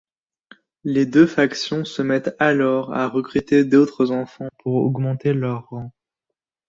Les 0.83 1.05
deux 1.05 1.27
factions 1.27 1.85
se 1.85 2.01
mettent 2.01 2.35
alors 2.39 2.91
à 2.95 3.07
recruter 3.07 3.63
d'autres 3.63 4.09
enfants 4.09 4.49
pour 4.63 4.73
augmenter 4.77 5.31
leurs 5.31 5.67
rangs. 5.69 5.91